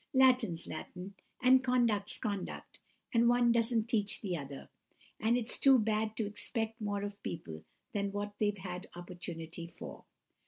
Latin's 0.15 0.65
Latin, 0.65 1.13
and 1.43 1.63
conduct's 1.63 2.17
conduct, 2.17 2.79
and 3.13 3.29
one 3.29 3.51
doesn't 3.51 3.87
teach 3.87 4.19
the 4.21 4.35
other; 4.35 4.67
and 5.19 5.37
it's 5.37 5.59
too 5.59 5.77
bad 5.77 6.17
to 6.17 6.25
expect 6.25 6.81
more 6.81 7.03
of 7.03 7.21
people 7.21 7.65
than 7.93 8.11
what 8.11 8.33
they've 8.39 8.57
had 8.57 8.87
opportunity 8.95 9.67
for. 9.67 10.05